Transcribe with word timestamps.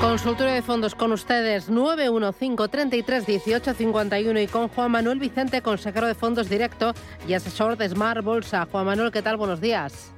Consultorio 0.00 0.54
de 0.54 0.62
fondos 0.62 0.94
con 0.94 1.10
ustedes 1.10 1.68
915 1.68 2.68
33 2.68 3.26
18 3.26 3.74
51 3.74 4.40
y 4.40 4.46
con 4.46 4.68
Juan 4.68 4.92
Manuel 4.92 5.18
Vicente, 5.18 5.60
consejero 5.60 6.06
de 6.06 6.14
fondos 6.14 6.48
directo 6.48 6.94
y 7.26 7.34
asesor 7.34 7.76
de 7.76 7.88
Smart 7.88 8.22
Bolsa. 8.22 8.68
Juan 8.70 8.86
Manuel, 8.86 9.10
¿qué 9.10 9.22
tal? 9.22 9.36
Buenos 9.36 9.60
días. 9.60 10.14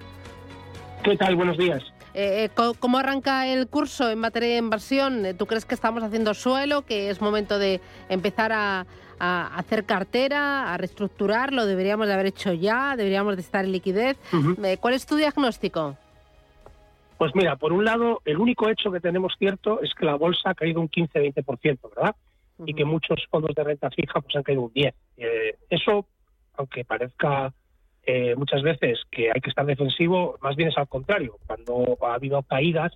¿Qué 1.02 1.16
tal? 1.16 1.34
Buenos 1.34 1.56
días. 1.56 1.82
Eh, 2.12 2.44
eh, 2.44 2.72
¿Cómo 2.78 2.98
arranca 2.98 3.46
el 3.46 3.68
curso 3.68 4.10
en 4.10 4.18
materia 4.18 4.50
de 4.50 4.58
inversión? 4.58 5.24
¿Tú 5.38 5.46
crees 5.46 5.64
que 5.64 5.74
estamos 5.74 6.02
haciendo 6.02 6.34
suelo, 6.34 6.82
que 6.82 7.08
es 7.08 7.22
momento 7.22 7.58
de 7.58 7.80
empezar 8.10 8.52
a, 8.52 8.84
hacer 9.18 9.84
cartera, 9.84 10.74
a 10.74 10.76
reestructurar? 10.76 11.54
¿Lo 11.54 11.64
deberíamos 11.64 12.06
de 12.06 12.12
haber 12.12 12.26
hecho 12.26 12.52
ya? 12.52 12.96
¿Deberíamos 12.96 13.36
de 13.36 13.42
estar 13.42 13.64
en 13.64 13.72
liquidez? 13.72 14.18
Eh, 14.62 14.76
¿Cuál 14.78 14.92
es 14.92 15.06
tu 15.06 15.16
diagnóstico? 15.16 15.96
Pues 17.20 17.34
mira, 17.34 17.56
por 17.56 17.74
un 17.74 17.84
lado, 17.84 18.22
el 18.24 18.38
único 18.38 18.70
hecho 18.70 18.90
que 18.90 18.98
tenemos 18.98 19.34
cierto 19.38 19.82
es 19.82 19.92
que 19.92 20.06
la 20.06 20.14
bolsa 20.14 20.48
ha 20.48 20.54
caído 20.54 20.80
un 20.80 20.88
15-20%, 20.88 21.94
¿verdad? 21.94 22.16
Y 22.64 22.72
que 22.72 22.86
muchos 22.86 23.22
fondos 23.28 23.54
de 23.54 23.62
renta 23.62 23.90
fija 23.90 24.22
pues 24.22 24.34
han 24.36 24.42
caído 24.42 24.62
un 24.62 24.72
10%. 24.72 24.94
Eh, 25.18 25.58
eso, 25.68 26.06
aunque 26.54 26.82
parezca 26.82 27.52
eh, 28.06 28.34
muchas 28.36 28.62
veces 28.62 29.00
que 29.10 29.30
hay 29.30 29.38
que 29.42 29.50
estar 29.50 29.66
defensivo, 29.66 30.38
más 30.40 30.56
bien 30.56 30.70
es 30.70 30.78
al 30.78 30.88
contrario. 30.88 31.36
Cuando 31.46 31.98
ha 32.00 32.14
habido 32.14 32.42
caídas, 32.42 32.92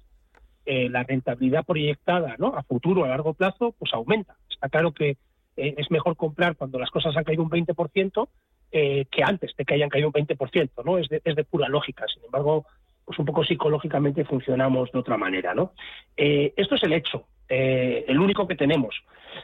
eh, 0.65 0.89
la 0.89 1.03
rentabilidad 1.03 1.67
proyectada 1.67 2.37
¿no? 2.39 2.57
a 2.57 2.63
futuro, 2.63 3.05
a 3.05 3.09
largo 3.09 3.35
plazo, 3.35 3.75
pues 3.79 3.93
aumenta. 3.93 4.37
Está 4.49 4.71
claro 4.71 4.93
que 4.93 5.19
es 5.55 5.91
mejor 5.91 6.17
comprar 6.17 6.57
cuando 6.57 6.79
las 6.79 6.91
cosas 6.91 7.15
han 7.15 7.25
caído 7.25 7.43
un 7.43 7.51
20% 7.51 8.27
que 8.73 9.23
antes 9.23 9.55
de 9.55 9.65
que 9.67 9.75
hayan 9.75 9.91
caído 9.91 10.09
un 10.09 10.15
20%, 10.15 10.71
¿no? 10.83 10.99
Es 10.99 11.09
de, 11.09 11.21
es 11.25 11.37
de 11.37 11.45
pura 11.45 11.69
lógica. 11.69 12.07
Sin 12.13 12.25
embargo, 12.25 12.67
pues 13.05 13.19
un 13.19 13.25
poco 13.27 13.45
psicológicamente 13.45 14.25
funcionamos 14.25 14.91
de 14.93 14.99
otra 14.99 15.17
manera, 15.17 15.55
¿no? 15.55 15.73
Eh, 16.17 16.53
esto 16.57 16.75
es 16.75 16.83
el 16.85 16.93
hecho, 16.93 17.27
eh, 17.49 18.05
el 18.09 18.19
único 18.19 18.47
que 18.47 18.57
tenemos. 18.57 18.95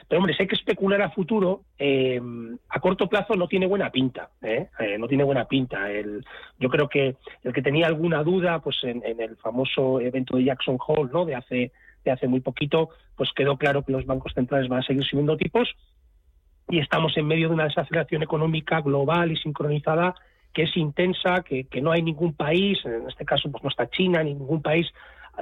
Pero 0.09 0.21
hombre, 0.21 0.35
si 0.35 0.43
hay 0.43 0.49
que 0.49 0.55
especular 0.55 1.03
a 1.03 1.11
futuro, 1.11 1.63
eh, 1.79 2.21
a 2.69 2.81
corto 2.81 3.09
plazo 3.09 3.35
no 3.35 3.49
tiene 3.49 3.67
buena 3.67 3.91
pinta, 3.91 4.31
no 4.99 5.09
tiene 5.09 5.25
buena 5.25 5.47
pinta. 5.47 5.89
Yo 6.59 6.69
creo 6.69 6.89
que 6.89 7.17
el 7.43 7.53
que 7.53 7.63
tenía 7.63 7.89
alguna 7.89 8.23
duda, 8.23 8.61
pues 8.61 8.77
en, 8.85 9.03
el 9.05 9.37
famoso 9.37 10.01
evento 10.01 10.37
de 10.37 10.45
Jackson 10.45 10.79
Hole, 10.87 11.11
¿no? 11.13 11.25
De 11.25 11.35
hace 11.35 11.73
de 12.05 12.11
hace 12.11 12.29
muy 12.29 12.41
poquito, 12.41 12.89
pues 13.15 13.31
quedó 13.35 13.59
claro 13.59 13.85
que 13.85 13.93
los 13.93 14.07
bancos 14.07 14.33
centrales 14.33 14.69
van 14.69 14.79
a 14.79 14.87
seguir 14.87 15.05
subiendo 15.05 15.37
tipos 15.37 15.69
y 16.71 16.79
estamos 16.79 17.17
en 17.17 17.27
medio 17.27 17.49
de 17.49 17.55
una 17.55 17.65
desaceleración 17.65 18.23
económica 18.23 18.81
global 18.81 19.33
y 19.33 19.37
sincronizada 19.37 20.15
que 20.53 20.63
es 20.65 20.77
intensa, 20.77 21.43
que, 21.43 21.67
no 21.81 21.93
hay 21.93 22.03
ningún 22.03 22.35
país, 22.35 22.79
en 22.85 23.09
este 23.09 23.25
caso 23.25 23.51
pues 23.51 23.63
no 23.63 23.71
está 23.71 23.89
China, 23.89 24.23
ni 24.23 24.35
ningún 24.35 24.63
país, 24.63 24.87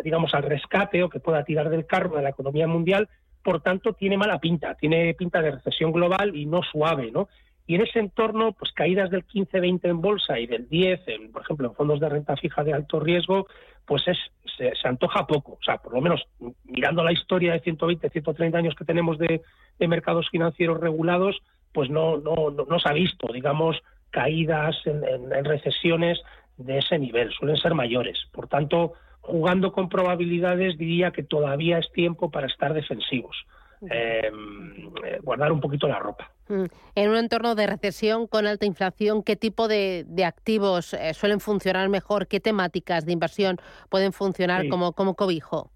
digamos, 0.05 0.35
al 0.35 0.43
rescate 0.43 1.03
o 1.03 1.09
que 1.09 1.21
pueda 1.21 1.45
tirar 1.45 1.71
del 1.71 1.87
carro 1.87 2.17
de 2.17 2.23
la 2.23 2.31
economía 2.31 2.67
mundial, 2.67 3.09
por 3.43 3.63
tanto 3.63 3.95
tiene 3.95 4.19
mala 4.19 4.39
pinta, 4.39 4.75
tiene 4.75 5.15
pinta 5.15 5.41
de 5.41 5.53
recesión 5.53 5.93
global 5.93 6.37
y 6.37 6.47
no 6.47 6.63
suave, 6.63 7.11
¿no? 7.11 7.29
Y 7.67 7.75
en 7.75 7.83
ese 7.83 7.99
entorno, 7.99 8.53
pues 8.53 8.73
caídas 8.73 9.11
del 9.11 9.27
15-20 9.27 9.81
en 9.85 10.01
bolsa 10.01 10.39
y 10.39 10.47
del 10.47 10.69
10, 10.71 11.01
en, 11.09 11.33
por 11.33 11.43
ejemplo, 11.43 11.69
en 11.69 11.75
fondos 11.75 12.01
de 12.01 12.09
renta 12.09 12.35
fija 12.35 12.65
de 12.65 12.73
alto 12.73 12.99
riesgo, 12.99 13.47
pues 13.85 14.09
es, 14.09 14.17
se, 14.57 14.89
antoja 14.89 15.27
poco. 15.27 15.53
O 15.53 15.63
sea, 15.63 15.77
por 15.77 15.93
lo 15.93 16.01
menos 16.01 16.27
mirando 16.65 17.05
la 17.05 17.13
historia 17.13 17.53
de 17.53 17.61
120, 17.61 18.09
130 18.09 18.57
años 18.57 18.75
que 18.75 18.87
tenemos 18.87 19.19
de, 19.19 19.43
mercados 19.81 20.31
financieros 20.31 20.81
regulados, 20.81 21.43
pues 21.73 21.91
no, 21.91 22.17
no, 22.17 22.51
no 22.51 22.79
se 22.79 22.89
ha 22.89 22.93
visto, 22.95 23.31
digamos, 23.35 23.77
caídas 24.11 24.77
en, 24.85 25.45
recesiones 25.45 26.19
de 26.57 26.79
ese 26.79 26.99
nivel, 26.99 27.33
suelen 27.33 27.57
ser 27.57 27.75
mayores. 27.75 28.19
Por 28.33 28.49
tanto, 28.49 28.95
jugando 29.21 29.73
con 29.73 29.89
probabilidades, 29.89 30.77
diría 30.79 31.11
que 31.11 31.23
todavía 31.23 31.79
es 31.79 31.91
tiempo 31.93 32.31
para 32.31 32.47
estar 32.47 32.75
defensivos. 32.75 33.37
Em, 33.81 34.89
eh, 35.05 35.21
guardar 35.23 35.53
un 35.53 35.61
poquito 35.61 35.87
la 35.87 36.01
ropa. 36.01 36.33
Mm. 36.49 36.65
En 36.97 37.11
un 37.11 37.17
entorno 37.17 37.55
de 37.55 37.69
recesión 37.69 38.27
con 38.27 38.47
alta 38.47 38.67
inflación, 38.67 39.23
¿qué 39.23 39.37
tipo 39.37 39.69
de, 39.69 40.05
activos 40.27 40.95
eh, 40.95 41.15
suelen 41.15 41.39
funcionar 41.39 41.89
mejor? 41.89 42.27
¿Qué 42.27 42.41
temáticas 42.41 43.07
de 43.07 43.13
inversión 43.13 43.59
pueden 43.89 44.13
funcionar 44.13 44.69
como, 44.69 44.93
como 44.95 45.15
cobijo? 45.15 45.71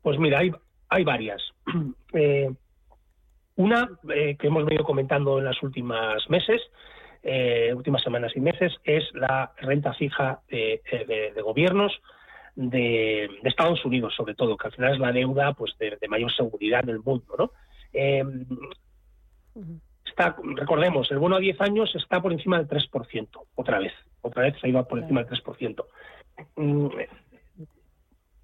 Pues 0.00 0.18
mira, 0.18 0.38
hay, 0.38 0.50
hay 0.88 1.04
varias. 1.04 1.42
Eh, 2.14 2.50
una 3.56 3.88
que 4.04 4.46
hemos 4.46 4.66
venido 4.66 4.84
comentando 4.84 5.38
en 5.38 5.46
las 5.46 5.62
últimas 5.62 6.28
meses 6.28 6.60
eh, 7.22 7.72
últimas 7.74 8.02
semanas 8.02 8.32
y 8.34 8.40
meses 8.40 8.72
es 8.84 9.04
la 9.14 9.52
renta 9.58 9.92
fija 9.94 10.40
de, 10.48 11.32
gobiernos 11.42 11.92
de, 12.56 13.30
Estados 13.44 13.84
Unidos, 13.84 14.14
sobre 14.16 14.34
todo, 14.34 14.56
que 14.56 14.66
al 14.66 14.72
final 14.72 14.94
es 14.94 14.98
la 14.98 15.12
deuda 15.12 15.52
pues 15.54 15.76
de, 15.78 15.96
mayor 16.08 16.32
seguridad 16.32 16.82
en 16.82 16.90
el 16.90 17.00
mundo. 17.00 17.34
¿no? 17.38 17.52
Eh, 17.92 18.24
está, 20.04 20.36
recordemos, 20.56 21.10
el 21.10 21.18
bono 21.18 21.36
a 21.36 21.40
10 21.40 21.60
años 21.60 21.94
está 21.94 22.20
por 22.20 22.32
encima 22.32 22.58
del 22.58 22.68
3%, 22.68 23.28
otra 23.54 23.78
vez, 23.78 23.92
otra 24.20 24.42
vez 24.42 24.54
se 24.60 24.68
iba 24.68 24.86
por 24.86 24.98
encima 24.98 25.22
del 25.22 25.42
3%. 25.42 25.84
Mm, 26.56 26.88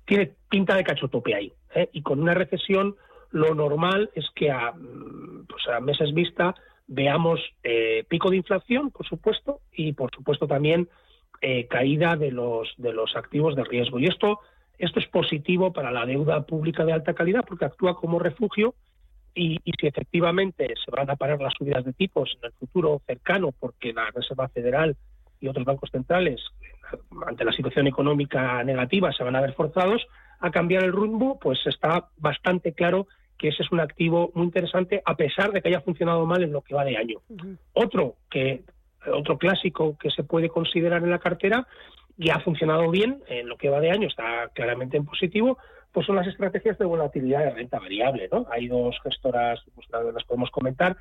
tiene 0.04 0.32
pinta 0.48 0.74
de 0.76 0.84
cachotope 0.84 1.34
ahí, 1.34 1.52
¿eh? 1.74 1.88
y 1.92 2.02
con 2.02 2.20
una 2.20 2.34
recesión 2.34 2.96
lo 3.30 3.54
normal 3.54 4.10
es 4.14 4.26
que 4.34 4.50
a, 4.50 4.72
mm, 4.72 5.46
pues 5.48 5.66
a 5.68 5.80
meses 5.80 6.14
vista 6.14 6.54
veamos 6.88 7.40
eh, 7.62 8.04
pico 8.08 8.30
de 8.30 8.38
inflación, 8.38 8.90
por 8.90 9.06
supuesto, 9.06 9.60
y 9.72 9.92
por 9.92 10.10
supuesto 10.14 10.48
también 10.48 10.88
eh, 11.40 11.66
caída 11.68 12.16
de 12.16 12.32
los, 12.32 12.74
de 12.78 12.92
los 12.92 13.14
activos 13.14 13.54
de 13.54 13.62
riesgo. 13.64 14.00
Y 14.00 14.06
esto, 14.06 14.40
esto 14.78 14.98
es 14.98 15.06
positivo 15.06 15.72
para 15.72 15.92
la 15.92 16.06
deuda 16.06 16.44
pública 16.46 16.84
de 16.84 16.92
alta 16.92 17.14
calidad 17.14 17.44
porque 17.46 17.66
actúa 17.66 17.94
como 17.94 18.18
refugio 18.18 18.74
y, 19.34 19.60
si 19.78 19.86
efectivamente 19.86 20.74
se 20.84 20.90
van 20.90 21.10
a 21.10 21.16
parar 21.16 21.40
las 21.40 21.54
subidas 21.54 21.84
de 21.84 21.92
tipos 21.92 22.36
en 22.38 22.46
el 22.46 22.52
futuro 22.52 23.00
cercano 23.06 23.52
porque 23.52 23.92
la 23.92 24.10
Reserva 24.10 24.48
Federal 24.48 24.96
y 25.40 25.46
otros 25.46 25.64
bancos 25.64 25.90
centrales 25.90 26.40
ante 27.26 27.44
la 27.44 27.52
situación 27.52 27.86
económica 27.86 28.64
negativa 28.64 29.12
se 29.12 29.22
van 29.22 29.36
a 29.36 29.40
ver 29.40 29.52
forzados 29.52 30.04
a 30.40 30.50
cambiar 30.50 30.84
el 30.84 30.92
rumbo, 30.92 31.38
pues 31.38 31.58
está 31.66 32.08
bastante 32.16 32.72
claro 32.72 33.06
que 33.38 33.48
ese 33.48 33.62
es 33.62 33.72
un 33.72 33.80
activo 33.80 34.30
muy 34.34 34.44
interesante 34.44 35.02
a 35.04 35.14
pesar 35.16 35.52
de 35.52 35.62
que 35.62 35.68
haya 35.68 35.80
funcionado 35.80 36.26
mal 36.26 36.42
en 36.42 36.52
lo 36.52 36.62
que 36.62 36.74
va 36.74 36.84
de 36.84 36.96
año. 36.96 37.20
Otro 37.72 38.16
que 38.30 38.62
otro 39.06 39.38
clásico 39.38 39.96
que 39.98 40.10
se 40.10 40.24
puede 40.24 40.48
considerar 40.48 41.02
en 41.02 41.10
la 41.10 41.20
cartera 41.20 41.66
y 42.18 42.30
ha 42.30 42.40
funcionado 42.40 42.90
bien 42.90 43.22
en 43.28 43.48
lo 43.48 43.56
que 43.56 43.70
va 43.70 43.80
de 43.80 43.90
año, 43.90 44.08
está 44.08 44.48
claramente 44.52 44.96
en 44.96 45.06
positivo, 45.06 45.58
pues 45.92 46.06
son 46.06 46.16
las 46.16 46.26
estrategias 46.26 46.76
de 46.78 46.84
volatilidad 46.84 47.44
de 47.44 47.50
renta 47.50 47.78
variable, 47.78 48.28
¿no? 48.30 48.46
Hay 48.50 48.66
dos 48.66 48.96
gestoras, 49.02 49.60
pues 49.74 49.86
las 49.90 50.24
podemos 50.24 50.50
comentar, 50.50 50.96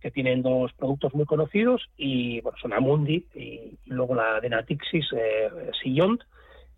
que 0.00 0.10
tienen 0.10 0.42
dos 0.42 0.72
productos 0.74 1.14
muy 1.14 1.24
conocidos 1.24 1.88
y 1.96 2.40
bueno, 2.40 2.58
son 2.60 2.72
Amundi 2.72 3.26
y, 3.34 3.78
luego 3.86 4.14
la 4.14 4.40
de 4.40 4.50
Natixis 4.50 5.06
eh, 5.12 5.50
Sillont, 5.82 6.22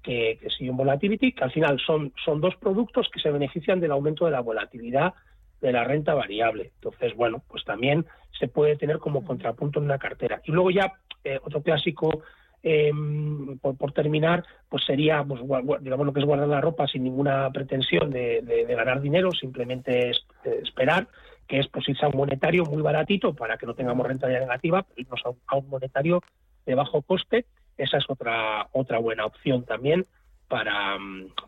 que, 0.09 0.39
que 0.41 0.71
un 0.71 0.77
Volatility, 0.79 1.33
que 1.33 1.45
al 1.45 1.53
final 1.53 1.79
son, 1.85 2.15
son 2.25 2.41
dos 2.41 2.57
productos 2.57 3.11
que 3.13 3.21
se 3.21 3.31
benefician 3.31 3.79
del 3.79 3.91
aumento 3.91 4.25
de 4.25 4.31
la 4.31 4.41
volatilidad 4.41 5.13
de 5.61 5.71
la 5.71 5.85
renta 5.85 6.15
variable. 6.15 6.73
Entonces, 6.77 7.15
bueno, 7.15 7.43
pues 7.47 7.63
también 7.65 8.07
se 8.39 8.49
puede 8.49 8.77
tener 8.77 9.01
como 9.01 9.23
contrapunto 9.23 9.81
en 9.81 9.85
una 9.85 9.99
cartera. 9.99 10.41
Y 10.45 10.53
luego 10.53 10.71
ya 10.71 10.95
eh, 11.25 11.39
otro 11.45 11.63
clásico, 11.63 12.23
em, 12.63 13.59
por, 13.59 13.93
terminar, 13.93 14.45
pues 14.71 14.83
sería, 14.87 15.23
pues, 15.25 15.43
digamos, 15.83 16.07
lo 16.07 16.13
que 16.15 16.21
es 16.21 16.27
guardar 16.27 16.49
la 16.49 16.63
ropa 16.63 16.87
sin 16.87 17.05
ninguna 17.05 17.51
pretensión 17.51 18.09
de, 18.09 18.65
ganar 18.67 19.03
dinero, 19.03 19.31
simplemente 19.33 20.09
es, 20.09 20.27
esperar, 20.63 21.07
que 21.47 21.59
es 21.59 21.69
pues 21.69 21.87
irse 21.87 22.07
a 22.07 22.09
un 22.09 22.17
monetario 22.17 22.65
muy 22.65 22.81
baratito 22.81 23.35
para 23.35 23.59
que 23.59 23.67
no 23.67 23.75
tengamos 23.75 24.07
rentabilidad 24.07 24.47
negativa, 24.47 24.83
pero 24.85 25.03
irnos 25.03 25.23
a 25.47 25.57
un 25.57 25.69
monetario 25.69 26.23
de 26.65 26.75
bajo 26.75 27.03
coste 27.03 27.45
esa 27.79 27.99
es 27.99 28.05
otra, 28.09 28.69
otra 28.73 28.99
buena 28.99 29.25
opción 29.25 29.65
también 29.65 30.05
para, 30.49 30.99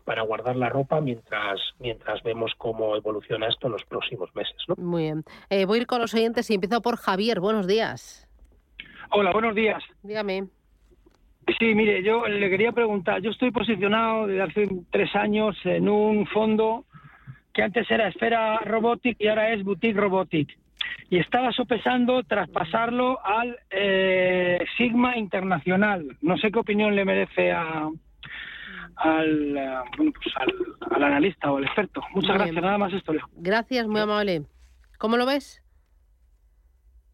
para 0.05 0.21
guardar 0.23 0.55
la 0.55 0.69
ropa 0.69 1.01
mientras, 1.01 1.59
mientras 1.79 2.21
vemos 2.23 2.53
cómo 2.57 2.95
evoluciona 2.95 3.47
esto 3.47 3.67
en 3.67 3.73
los 3.73 3.83
próximos 3.85 4.33
meses. 4.35 4.55
¿no? 4.67 4.75
Muy 4.77 5.03
bien. 5.03 5.23
Eh, 5.49 5.65
voy 5.65 5.79
a 5.79 5.81
ir 5.81 5.87
con 5.87 6.01
los 6.01 6.13
oyentes 6.13 6.49
y 6.49 6.55
empiezo 6.55 6.81
por 6.81 6.97
Javier. 6.97 7.39
Buenos 7.39 7.67
días. 7.67 8.27
Hola, 9.09 9.31
buenos 9.31 9.55
días. 9.55 9.83
Dígame. 10.03 10.47
Sí, 11.59 11.75
mire, 11.75 12.03
yo 12.03 12.27
le 12.27 12.49
quería 12.49 12.71
preguntar, 12.71 13.21
yo 13.21 13.31
estoy 13.31 13.51
posicionado 13.51 14.27
desde 14.27 14.41
hace 14.41 14.69
tres 14.91 15.13
años 15.15 15.57
en 15.65 15.89
un 15.89 16.25
fondo 16.27 16.85
que 17.53 17.63
antes 17.63 17.89
era 17.89 18.07
Esfera 18.07 18.59
Robotic 18.59 19.17
y 19.19 19.27
ahora 19.27 19.51
es 19.51 19.63
Boutique 19.63 19.99
Robotic. 19.99 20.57
Y 21.09 21.19
estaba 21.19 21.51
sopesando 21.51 22.23
traspasarlo 22.23 23.23
al 23.25 23.57
eh, 23.69 24.59
Sigma 24.77 25.17
Internacional. 25.17 26.17
No 26.21 26.37
sé 26.37 26.51
qué 26.51 26.59
opinión 26.59 26.95
le 26.95 27.05
merece 27.05 27.51
a, 27.51 27.89
al, 28.95 29.57
eh, 29.57 29.77
pues 29.97 30.35
al, 30.91 31.03
analista 31.03 31.51
o 31.51 31.57
al 31.57 31.65
experto. 31.65 32.01
Muchas 32.13 32.35
gracias, 32.35 32.63
nada 32.63 32.77
más 32.77 32.93
esto. 32.93 33.13
Gracias, 33.33 33.87
muy 33.87 34.01
amable. 34.01 34.43
¿Cómo 34.97 35.17
lo 35.17 35.25
ves? 35.25 35.63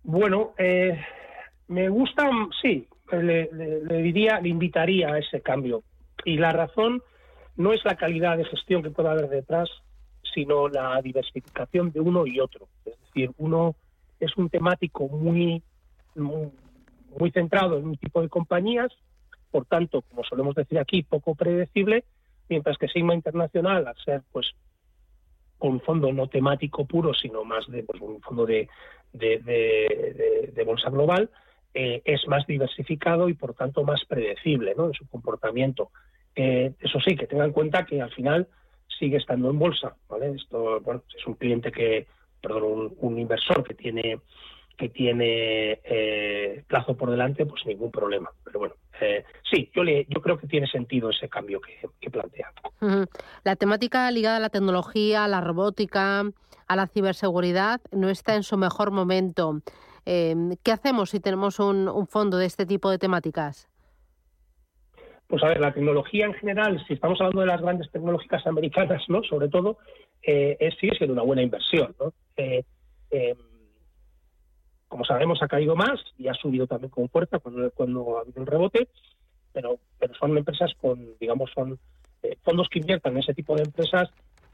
Bueno, 0.03 0.53
eh, 0.57 0.99
me 1.67 1.89
gusta, 1.89 2.29
sí, 2.61 2.87
le, 3.11 3.49
diría, 4.01 4.39
le 4.39 4.49
invitaría 4.49 5.13
a 5.13 5.19
ese 5.19 5.41
cambio. 5.41 5.83
Y 6.25 6.37
la 6.37 6.51
razón 6.51 7.01
no 7.55 7.73
es 7.73 7.83
la 7.85 7.95
calidad 7.95 8.37
de 8.37 8.45
gestión 8.45 8.83
que 8.83 8.89
pueda 8.89 9.11
haber 9.11 9.29
detrás, 9.29 9.69
sino 10.37 10.67
la 10.67 11.01
diversificación 11.01 11.91
de 11.91 11.99
uno 11.99 12.27
y 12.27 12.39
otro. 12.39 12.67
Es 12.85 12.93
decir, 13.07 13.31
uno 13.39 13.75
es 14.19 14.37
un 14.37 14.49
temático 14.49 15.07
muy, 15.07 15.63
muy 16.13 17.31
centrado 17.31 17.79
en 17.79 17.85
un 17.85 17.97
tipo 17.97 18.21
de 18.21 18.29
compañías 18.29 18.91
por 19.49 19.65
tanto, 19.65 20.03
como 20.03 20.23
solemos 20.23 20.53
decir 20.53 20.77
aquí, 20.77 21.01
poco 21.01 21.33
predecible, 21.33 22.03
mientras 22.49 22.77
que 22.77 22.87
Sigma 22.87 23.15
Internacional, 23.15 23.87
al 23.87 23.95
ser 24.05 24.21
pues 24.31 24.53
un 25.57 25.81
fondo 25.81 26.13
no 26.13 26.27
temático 26.27 26.85
puro, 26.85 27.15
sino 27.15 27.43
más 27.43 27.65
de 27.67 27.81
pues, 27.81 27.99
un 27.99 28.21
fondo 28.21 28.45
de, 28.45 28.69
de, 29.13 30.63
bolsa 30.63 30.91
global, 30.91 31.31
eh, 31.73 32.03
es 32.05 32.27
más 32.27 32.45
diversificado 32.45 33.29
y 33.29 33.33
por 33.33 33.55
tanto 33.55 33.83
más 33.83 34.05
predecible 34.05 34.75
en 34.77 34.93
su 34.93 35.07
comportamiento. 35.07 35.89
Eh, 36.35 36.73
eso 36.79 36.99
sí, 36.99 37.15
que 37.15 37.25
tenga 37.25 37.45
en 37.45 37.53
cuenta 37.53 37.87
que 37.87 37.99
al 37.99 38.11
final 38.11 38.47
sigue 38.97 39.17
estando 39.17 39.49
en 39.49 39.59
bolsa. 39.59 39.95
¿vale? 40.09 40.31
Esto 40.31 40.79
bueno, 40.81 41.03
es 41.15 41.25
un 41.25 41.35
cliente 41.35 41.71
que, 41.71 42.07
perdón, 42.41 42.93
un 42.99 43.19
inversor 43.19 43.63
que 43.63 43.73
tiene 43.73 44.19
que 44.77 44.89
tiene 44.89 45.79
eh, 45.83 46.63
plazo 46.67 46.95
por 46.95 47.09
delante, 47.09 47.45
pues 47.47 47.65
ningún 47.65 47.91
problema. 47.91 48.29
Pero 48.43 48.59
bueno, 48.59 48.75
eh, 49.01 49.25
sí, 49.51 49.71
yo, 49.75 49.83
le, 49.83 50.05
yo 50.07 50.21
creo 50.21 50.37
que 50.37 50.47
tiene 50.47 50.67
sentido 50.67 51.09
ese 51.09 51.27
cambio 51.27 51.59
que, 51.59 52.09
plantea. 52.11 52.53
La 53.43 53.55
temática 53.55 54.09
ligada 54.11 54.37
a 54.37 54.39
la 54.39 54.49
tecnología, 54.49 55.25
a 55.25 55.27
la 55.27 55.41
robótica, 55.41 56.23
a 56.67 56.75
la 56.75 56.87
ciberseguridad, 56.87 57.81
no 57.91 58.09
está 58.09 58.35
en 58.35 58.43
su 58.43 58.55
mejor 58.55 58.91
momento. 58.91 59.61
Eh, 60.05 60.35
¿Qué 60.63 60.71
hacemos 60.71 61.09
si 61.09 61.19
tenemos 61.19 61.59
un, 61.59 62.07
fondo 62.07 62.37
de 62.37 62.45
este 62.45 62.65
tipo 62.65 62.91
de 62.91 62.99
temáticas? 62.99 63.67
Pues 65.27 65.43
a 65.43 65.47
ver, 65.47 65.59
la 65.59 65.73
tecnología 65.73 66.25
en 66.25 66.33
general, 66.33 66.83
si 66.87 66.93
estamos 66.93 67.19
hablando 67.19 67.41
de 67.41 67.47
las 67.47 67.61
grandes 67.61 67.91
tecnológicas 67.91 68.47
americanas, 68.47 69.03
¿no? 69.09 69.23
Sobre 69.23 69.49
todo, 69.49 69.77
es, 70.21 70.73
sigue 70.79 70.95
siendo 70.97 71.13
una 71.13 71.23
buena 71.23 71.41
inversión, 71.41 71.95
¿no? 71.99 72.13
como 74.87 75.03
sabemos, 75.05 75.41
ha 75.41 75.47
caído 75.47 75.75
más 75.75 75.99
y 76.17 76.27
ha 76.27 76.33
subido 76.33 76.67
también 76.67 76.89
con 76.89 77.09
fuerza 77.09 77.39
cuando, 77.39 78.17
ha 78.17 78.21
habido 78.21 78.41
el 78.41 78.47
rebote, 78.47 78.87
pero, 79.51 79.79
son 80.19 80.37
empresas 80.37 80.71
con, 80.79 81.17
digamos, 81.19 81.51
son 81.53 81.79
eh, 82.23 82.37
fondos 82.43 82.69
que 82.69 82.79
inviertan 82.79 83.13
en 83.13 83.19
ese 83.19 83.33
tipo 83.33 83.55
de 83.55 83.63
empresas, 83.63 84.09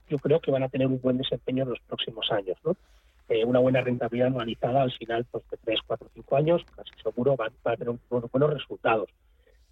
yo 0.09 0.17
creo 0.17 0.39
que 0.39 0.51
van 0.51 0.63
a 0.63 0.69
tener 0.69 0.87
un 0.87 0.99
buen 1.01 1.17
desempeño 1.17 1.63
en 1.63 1.69
los 1.69 1.79
próximos 1.81 2.31
años, 2.31 2.57
¿no? 2.63 2.75
Eh, 3.29 3.45
una 3.45 3.59
buena 3.59 3.81
rentabilidad 3.81 4.27
anualizada 4.27 4.81
al 4.81 4.91
final 4.91 5.25
pues, 5.31 5.43
de 5.49 5.57
3, 5.57 5.79
4, 5.87 6.09
5 6.13 6.35
años, 6.35 6.61
casi 6.75 6.91
seguro 7.01 7.35
van, 7.35 7.53
a 7.63 7.77
tener 7.77 7.95
buenos 8.09 8.53
resultados. 8.53 9.09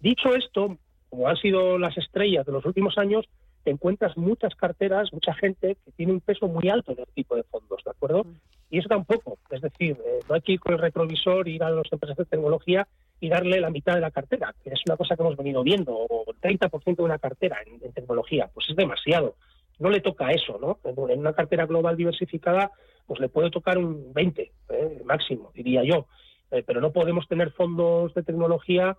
Dicho 0.00 0.34
esto, 0.34 0.78
como 1.12 1.28
han 1.28 1.36
sido 1.36 1.76
las 1.76 1.94
estrellas 1.98 2.46
de 2.46 2.52
los 2.52 2.64
últimos 2.64 2.96
años, 2.96 3.26
te 3.64 3.70
encuentras 3.70 4.16
muchas 4.16 4.54
carteras, 4.54 5.12
mucha 5.12 5.34
gente 5.34 5.76
que 5.84 5.92
tiene 5.92 6.14
un 6.14 6.20
peso 6.22 6.48
muy 6.48 6.70
alto 6.70 6.92
en 6.92 7.00
el 7.00 7.06
tipo 7.14 7.36
de 7.36 7.42
fondos, 7.42 7.84
¿de 7.84 7.90
acuerdo? 7.90 8.24
Mm. 8.24 8.34
Y 8.70 8.78
eso 8.78 8.88
tampoco, 8.88 9.36
es 9.50 9.60
decir, 9.60 9.98
eh, 10.06 10.20
no 10.26 10.34
hay 10.34 10.40
que 10.40 10.52
ir 10.52 10.60
con 10.60 10.72
el 10.72 10.78
retrovisor, 10.78 11.46
ir 11.48 11.62
a 11.62 11.68
las 11.68 11.92
empresas 11.92 12.16
de 12.16 12.24
tecnología 12.24 12.88
y 13.20 13.28
darle 13.28 13.60
la 13.60 13.68
mitad 13.68 13.94
de 13.94 14.00
la 14.00 14.10
cartera, 14.10 14.54
que 14.64 14.70
es 14.70 14.80
una 14.86 14.96
cosa 14.96 15.14
que 15.14 15.22
hemos 15.22 15.36
venido 15.36 15.62
viendo, 15.62 15.94
o 15.94 16.24
el 16.30 16.40
30% 16.40 16.96
de 16.96 17.02
una 17.02 17.18
cartera 17.18 17.58
en, 17.66 17.92
tecnología, 17.92 18.48
pues 18.54 18.70
es 18.70 18.76
demasiado. 18.76 19.34
No 19.80 19.90
le 19.90 20.00
toca 20.00 20.30
eso, 20.30 20.58
¿no? 20.58 20.78
En 21.10 21.18
una 21.18 21.34
cartera 21.34 21.66
global 21.66 21.94
diversificada, 21.94 22.70
pues 23.06 23.20
le 23.20 23.28
puede 23.28 23.50
tocar 23.50 23.76
un 23.76 24.14
20, 24.14 24.50
¿eh? 24.70 25.02
máximo, 25.04 25.50
diría 25.52 25.84
yo. 25.84 26.06
Eh, 26.50 26.62
pero 26.66 26.80
no 26.80 26.90
podemos 26.90 27.28
tener 27.28 27.50
fondos 27.50 28.14
de 28.14 28.22
tecnología 28.22 28.96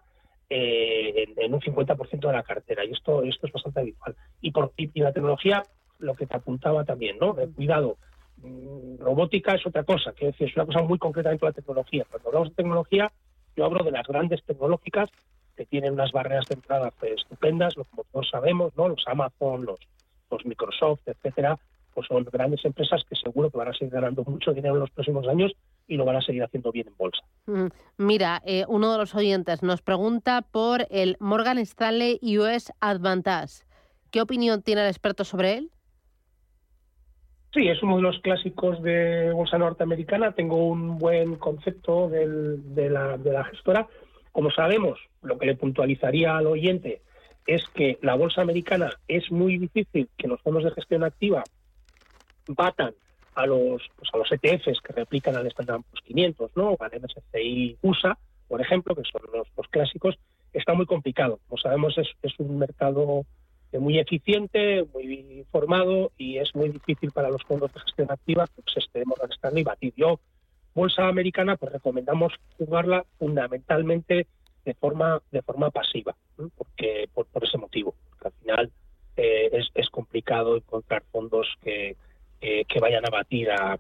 eh, 0.49 1.33
en, 1.37 1.53
un 1.53 1.61
50% 1.61 2.27
de 2.27 2.33
la 2.33 2.43
cartera. 2.43 2.85
Y 2.85 2.91
esto, 2.91 3.23
esto 3.23 3.47
es 3.47 3.53
bastante 3.53 3.79
habitual. 3.79 4.15
Y, 4.41 4.51
la 4.99 5.11
tecnología, 5.11 5.63
lo 5.99 6.15
que 6.15 6.25
te 6.25 6.35
apuntaba 6.35 6.83
también, 6.83 7.17
¿no? 7.19 7.39
Eh, 7.39 7.49
cuidado, 7.55 7.97
mm, 8.37 8.97
robótica 8.99 9.55
es 9.55 9.65
otra 9.65 9.83
cosa, 9.83 10.13
que 10.13 10.29
es 10.37 10.55
una 10.55 10.65
cosa 10.65 10.81
muy 10.81 10.97
concreta 10.97 11.29
dentro 11.29 11.47
de 11.47 11.51
la 11.51 11.55
tecnología. 11.55 12.05
Cuando 12.09 12.29
hablamos 12.29 12.49
de 12.49 12.55
tecnología, 12.55 13.11
yo 13.55 13.65
hablo 13.65 13.83
de 13.83 13.91
las 13.91 14.07
grandes 14.07 14.43
tecnológicas 14.43 15.09
que 15.55 15.65
tienen 15.65 15.93
unas 15.93 16.11
barreras 16.11 16.45
de 16.47 16.55
entrada 16.55 16.91
pues, 16.99 17.13
estupendas, 17.13 17.75
como 17.75 18.03
todos 18.11 18.29
sabemos, 18.29 18.75
¿no? 18.75 18.89
Los 18.89 19.03
Amazon, 19.07 19.65
los, 19.65 19.79
los 20.31 20.45
Microsoft, 20.45 21.01
etcétera, 21.05 21.57
pues 21.93 22.07
son 22.07 22.23
grandes 22.31 22.63
empresas 22.65 23.03
que 23.09 23.15
seguro 23.15 23.49
que 23.49 23.57
van 23.57 23.69
a 23.69 23.73
seguir 23.73 23.93
ganando 23.93 24.23
mucho 24.25 24.53
dinero 24.53 24.75
en 24.75 24.81
los 24.81 24.91
próximos 24.91 25.27
años 25.27 25.51
y 25.87 25.97
lo 25.97 26.05
van 26.05 26.17
a 26.17 26.21
seguir 26.21 26.43
haciendo 26.43 26.71
bien 26.71 26.87
en 26.87 26.97
bolsa. 26.97 27.21
Mm, 27.45 27.67
mira, 27.97 28.41
eh, 28.45 28.65
uno 28.67 28.91
de 28.91 28.97
los 28.97 29.15
oyentes 29.15 29.63
nos 29.63 29.81
pregunta 29.81 30.41
por 30.41 30.87
el 30.89 31.17
Morgan 31.19 31.57
Stanley 31.59 32.19
US 32.37 32.71
Advantage. 32.79 33.65
¿Qué 34.11 34.21
opinión 34.21 34.61
tiene 34.61 34.81
el 34.81 34.87
experto 34.87 35.23
sobre 35.23 35.53
él? 35.57 35.71
Sí, 37.53 37.67
es 37.67 37.83
uno 37.83 37.97
de 37.97 38.01
los 38.01 38.19
clásicos 38.19 38.81
de 38.81 39.31
bolsa 39.31 39.59
norteamericana. 39.59 40.31
Tengo 40.31 40.67
un 40.67 40.97
buen 40.97 41.35
concepto 41.35 42.09
de, 42.09 42.89
la, 42.89 43.17
de 43.17 43.31
la 43.31 43.43
gestora. 43.43 43.87
Como 44.31 44.49
sabemos, 44.49 44.99
lo 45.21 45.37
que 45.37 45.45
le 45.45 45.55
puntualizaría 45.55 46.35
al 46.35 46.47
oyente 46.47 47.01
es 47.45 47.63
que 47.75 47.99
la 48.01 48.15
bolsa 48.15 48.41
americana 48.41 48.89
es 49.07 49.31
muy 49.31 49.57
difícil 49.57 50.09
que 50.17 50.27
los 50.27 50.41
fondos 50.41 50.63
de 50.63 50.71
gestión 50.71 51.03
activa 51.03 51.43
batan 52.47 52.93
a 53.35 53.45
los 53.45 53.81
pues 53.95 54.09
a 54.13 54.17
los 54.17 54.31
ETFs 54.31 54.81
que 54.81 54.93
replican 54.93 55.35
al 55.35 55.47
Standard 55.47 55.81
Poor's 55.81 56.01
500, 56.05 56.51
¿no? 56.55 56.77
al 56.79 56.91
MSCI 57.01 57.77
USA, 57.81 58.17
por 58.47 58.61
ejemplo, 58.61 58.95
que 58.95 59.03
son 59.03 59.21
los, 59.33 59.47
los 59.57 59.67
clásicos, 59.69 60.17
está 60.53 60.73
muy 60.73 60.85
complicado. 60.85 61.39
Como 61.47 61.57
sabemos, 61.57 61.97
es, 61.97 62.07
es 62.21 62.33
un 62.39 62.59
mercado 62.59 63.25
muy 63.79 63.99
eficiente, 63.99 64.85
muy 64.93 65.45
formado 65.51 66.11
y 66.17 66.37
es 66.37 66.53
muy 66.55 66.69
difícil 66.69 67.11
para 67.11 67.29
los 67.29 67.43
fondos 67.43 67.73
de 67.73 67.79
gestión 67.79 68.11
activa 68.11 68.45
pues 68.55 68.77
este 68.77 69.03
Morgan 69.05 69.31
Stanley 69.31 69.63
batir. 69.63 69.93
Yo, 69.95 70.19
bolsa 70.75 71.07
americana, 71.07 71.57
pues 71.57 71.71
recomendamos 71.71 72.33
jugarla 72.57 73.05
fundamentalmente 73.17 74.27
de 74.65 74.73
forma 74.75 75.21
de 75.31 75.41
forma 75.41 75.71
pasiva, 75.71 76.15
porque 76.55 77.09
por, 77.13 77.25
por, 77.27 77.43
ese 77.43 77.57
motivo, 77.57 77.95
porque 78.09 78.27
al 78.27 78.33
final 78.33 78.71
eh, 79.17 79.49
es, 79.51 79.69
es 79.73 79.89
complicado 79.89 80.55
encontrar 80.55 81.03
fondos 81.11 81.47
que 81.61 81.97
eh, 82.45 82.65
que 82.65 82.81
vayan 82.81 83.05
a 83.05 83.09
batir 83.09 83.49
a, 83.51 83.79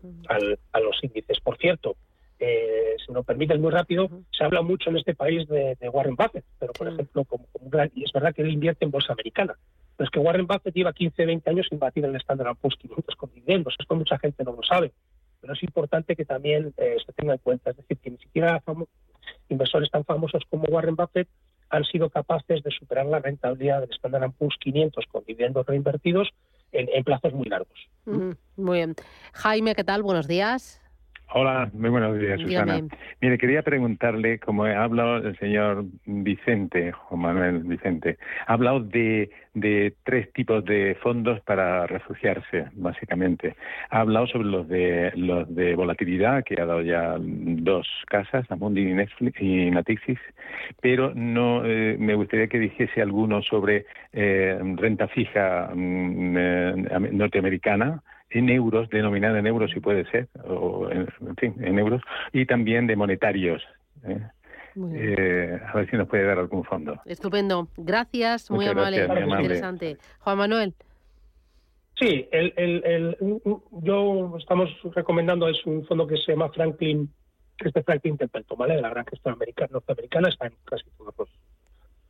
los 0.79 1.03
índices. 1.03 1.41
Por 1.41 1.57
cierto, 1.57 1.97
eh, 2.39 2.95
si 3.05 3.11
me 3.11 3.15
lo 3.15 3.23
permiten 3.23 3.59
muy 3.59 3.71
rápido, 3.71 4.09
se 4.31 4.45
habla 4.45 4.61
mucho 4.61 4.89
en 4.89 4.95
este 4.95 5.13
país 5.15 5.45
de, 5.49 5.75
Warren 5.89 6.15
Buffett, 6.15 6.45
pero 6.59 6.71
por 6.71 6.87
ejemplo, 6.87 7.25
como, 7.25 7.45
y 7.93 8.05
es 8.05 8.11
verdad 8.13 8.33
que 8.33 8.41
él 8.41 8.51
invierte 8.51 8.85
en 8.85 8.91
bolsa 8.91 9.11
americana, 9.11 9.55
pero 9.97 10.05
es 10.05 10.11
que 10.11 10.19
Warren 10.19 10.47
Buffett 10.47 10.73
lleva 10.73 10.93
15, 10.93 11.25
20 11.25 11.49
años 11.49 11.67
sin 11.69 11.77
batir 11.77 12.05
el 12.05 12.15
Standard 12.15 12.55
Poor's 12.55 12.77
500 12.77 13.13
con 13.17 13.33
dividendos. 13.33 13.75
Esto 13.77 13.95
mucha 13.95 14.17
gente 14.17 14.45
no 14.45 14.53
lo 14.53 14.63
sabe, 14.63 14.93
pero 15.41 15.51
es 15.51 15.61
importante 15.61 16.15
que 16.15 16.23
también 16.23 16.73
eh, 16.77 16.95
se 17.05 17.11
tenga 17.11 17.33
en 17.33 17.39
cuenta. 17.39 17.71
Es 17.71 17.75
decir, 17.75 17.97
que 17.97 18.11
ni 18.11 18.17
siquiera 18.17 18.63
inversores 19.49 19.91
tan 19.91 20.05
famosos 20.05 20.43
como 20.49 20.63
Warren 20.69 20.95
Buffett 20.95 21.27
han 21.69 21.83
sido 21.83 22.09
capaces 22.09 22.63
de 22.63 22.71
superar 22.71 23.07
la 23.07 23.19
rentabilidad 23.19 23.81
del 23.81 23.91
Standard 23.91 24.31
Poor's 24.31 24.55
500 24.57 25.05
con 25.07 25.25
dividendos 25.25 25.65
reinvertidos 25.65 26.29
en, 26.73 27.03
plazos 27.03 27.33
muy 27.33 27.47
largos. 27.47 27.77
muy 28.05 28.77
bien. 28.77 28.95
Jaime, 29.33 29.75
¿qué 29.75 29.83
tal? 29.83 30.03
Buenos 30.03 30.27
días. 30.27 30.82
Hola, 31.35 31.67
muy 31.73 31.89
buenos 31.89 32.19
días, 32.19 32.39
Susana. 32.39 32.79
Mire, 33.19 33.39
quería 33.39 33.63
preguntarle, 33.63 34.37
como 34.37 34.65
ha 34.65 34.83
hablado 34.83 35.17
el 35.17 35.35
señor 35.39 35.85
Vicente, 36.05 36.91
Juan 36.91 37.21
Manuel 37.21 37.63
Vicente, 37.63 38.19
ha 38.45 38.53
hablado 38.53 38.81
de, 38.81 39.31
de 39.55 39.95
tres 40.03 40.31
tipos 40.33 40.63
de 40.63 40.95
fondos 41.01 41.41
para 41.41 41.87
refugiarse, 41.87 42.67
básicamente. 42.73 43.55
Ha 43.89 44.01
hablado 44.01 44.27
sobre 44.27 44.47
los 44.47 44.67
de 44.67 45.11
los 45.15 45.55
de 45.55 45.73
volatilidad, 45.73 46.43
que 46.43 46.61
ha 46.61 46.67
dado 46.67 46.83
ya 46.83 47.15
dos 47.17 47.87
casas, 48.05 48.45
Amundi 48.51 48.81
y, 48.81 48.93
Netflix, 48.93 49.41
y 49.41 49.71
Natixis, 49.71 50.19
pero 50.81 51.13
no 51.15 51.65
eh, 51.65 51.97
me 51.97 52.13
gustaría 52.13 52.47
que 52.47 52.59
dijese 52.59 53.01
alguno 53.01 53.41
sobre 53.41 53.87
eh, 54.11 54.59
renta 54.75 55.07
fija 55.07 55.71
mm, 55.73 56.37
eh, 56.37 57.09
norteamericana, 57.11 58.03
en 58.33 58.49
euros, 58.49 58.89
denominada 58.89 59.39
en 59.39 59.47
euros 59.47 59.71
si 59.71 59.79
puede 59.79 60.05
ser, 60.09 60.27
o 60.45 60.89
en, 60.89 61.07
fin, 61.37 61.55
en 61.59 61.79
euros, 61.79 62.01
y 62.31 62.45
también 62.45 62.87
de 62.87 62.95
monetarios. 62.95 63.63
¿eh? 64.03 64.19
Eh, 64.75 65.59
a 65.65 65.73
ver 65.75 65.89
si 65.89 65.97
nos 65.97 66.07
puede 66.07 66.23
dar 66.25 66.39
algún 66.39 66.63
fondo. 66.63 66.99
Estupendo. 67.05 67.67
Gracias, 67.77 68.49
muy, 68.49 68.65
amable, 68.65 69.07
muy, 69.07 69.41
interesante. 69.41 69.97
Juan 70.19 70.37
Manuel. 70.37 70.73
Sí, 71.99 72.27
el, 72.31 72.53
el, 72.57 73.17
yo 73.83 74.35
estamos 74.39 74.69
recomendando 74.95 75.47
es 75.47 75.63
un 75.65 75.85
fondo 75.85 76.07
que 76.07 76.17
se 76.17 76.31
llama 76.31 76.49
Franklin, 76.49 77.07
que 77.55 77.67
es 77.67 77.73
de 77.73 77.83
Franklin 77.83 78.17
Templeton, 78.17 78.57
¿vale? 78.57 78.75
De 78.75 78.81
la 78.81 78.89
gran 78.89 79.05
gestora 79.05 79.35
americana, 79.35 79.69
norteamericana, 79.73 80.29
está 80.29 80.47
en 80.47 80.53
casi 80.65 80.85
todos 80.97 81.13
los 81.19 81.29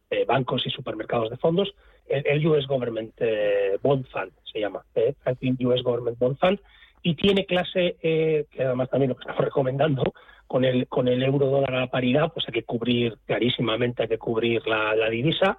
eh, 0.10 0.24
bancos 0.25 0.65
y 0.65 0.70
supermercados 0.70 1.30
de 1.32 1.38
fondos. 1.38 1.75
El, 2.07 2.45
US 2.48 2.67
Government 2.67 3.13
eh, 3.19 3.77
Bond 3.81 4.05
Fund 4.07 4.31
se 4.51 4.60
llama, 4.60 4.83
eh, 4.95 5.13
Franklin 5.24 5.57
US 5.65 5.81
Government 5.83 6.19
Bond 6.19 6.38
Fund, 6.38 6.60
y 7.01 7.15
tiene 7.15 7.45
clase, 7.45 7.98
que 8.00 8.48
además 8.60 8.89
también 8.89 9.10
lo 9.10 9.15
que 9.15 9.22
estamos 9.22 9.41
recomendando, 9.45 10.13
con 10.48 10.63
el, 10.65 10.88
con 10.88 11.07
el 11.07 11.24
euro 11.24 11.48
dólar 11.48 11.74
a 11.75 11.79
la 11.81 11.88
paridad, 11.88 12.31
pues 12.33 12.45
hay 12.48 12.53
que 12.53 12.63
cubrir, 12.63 13.17
clarísimamente 13.25 14.03
hay 14.03 14.10
que 14.10 14.17
cubrir 14.17 14.65
la, 14.67 14.95
la 14.95 15.10
divisa 15.10 15.57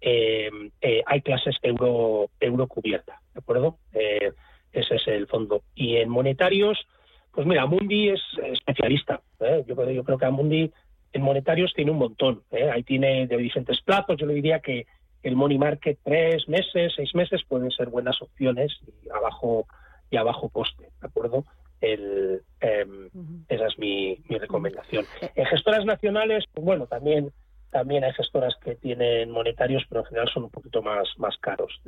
eh, 0.00 0.50
eh, 0.80 1.02
hay 1.06 1.20
clases 1.22 1.56
euro, 1.62 2.30
euro 2.40 2.66
cubierta, 2.66 3.20
¿de 3.32 3.38
acuerdo? 3.40 3.78
Eh, 3.92 4.32
ese 4.72 4.96
es 4.96 5.08
el 5.08 5.26
fondo. 5.26 5.62
Y 5.74 5.96
en 5.96 6.08
monetarios, 6.08 6.86
pues 7.32 7.46
mira, 7.46 7.66
Mundi 7.66 8.10
es 8.10 8.20
especialista. 8.52 9.22
Yo, 9.40 9.90
yo 9.90 10.04
creo 10.04 10.18
que 10.18 10.26
Amundi 10.26 10.70
en 11.12 11.22
monetarios 11.22 11.72
tiene 11.74 11.90
un 11.90 11.98
montón. 11.98 12.42
Ahí 12.72 12.82
tiene 12.82 13.26
de 13.26 13.36
diferentes 13.38 13.80
plazos. 13.80 14.16
Yo 14.18 14.26
le 14.26 14.34
diría 14.34 14.60
que 14.60 14.86
el 15.26 15.34
money 15.34 15.58
market 15.58 15.98
tres 16.04 16.48
meses, 16.48 16.92
seis 16.94 17.12
meses 17.14 17.42
pueden 17.48 17.70
ser 17.72 17.88
buenas 17.88 18.22
opciones 18.22 18.72
y 19.02 19.08
a 19.08 19.18
bajo, 19.18 19.66
y 20.08 20.16
a 20.16 20.22
bajo 20.22 20.48
coste, 20.50 20.84
¿de 21.00 21.06
acuerdo? 21.06 21.44
El, 21.80 22.42
em, 22.60 23.10
esa 23.48 23.66
es 23.66 23.76
mi, 23.76 24.22
mi 24.28 24.38
recomendación. 24.38 25.04
En 25.34 25.46
gestoras 25.46 25.84
nacionales, 25.84 26.44
pues 26.54 26.64
bueno, 26.64 26.86
también 26.86 27.32
también 27.70 28.04
hay 28.04 28.12
gestoras 28.12 28.54
que 28.64 28.76
tienen 28.76 29.30
monetarios, 29.30 29.82
pero 29.88 30.02
en 30.02 30.06
general 30.06 30.28
son 30.32 30.44
un 30.44 30.50
poquito 30.50 30.80
más, 30.80 31.08
más 31.18 31.36
caros 31.38 31.78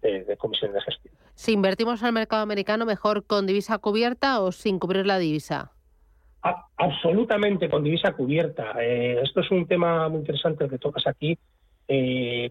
de, 0.00 0.24
de, 0.24 0.36
comisión 0.36 0.72
de 0.72 0.80
gestión. 0.80 1.12
Si 1.34 1.52
invertimos 1.52 2.00
en 2.00 2.06
el 2.06 2.12
mercado 2.14 2.42
americano, 2.42 2.86
¿mejor 2.86 3.26
con 3.26 3.46
divisa 3.46 3.76
cubierta 3.78 4.40
o 4.40 4.52
sin 4.52 4.78
cubrir 4.78 5.06
la 5.06 5.18
divisa? 5.18 5.72
absolutamente 6.76 7.68
con 7.68 7.82
divisa 7.82 8.12
cubierta. 8.12 8.74
Eh, 8.80 9.20
esto 9.20 9.40
es 9.40 9.50
un 9.50 9.66
tema 9.66 10.08
muy 10.08 10.20
interesante 10.20 10.68
que 10.68 10.78
tocas 10.78 11.04
aquí. 11.08 11.36
Eh, 11.88 12.50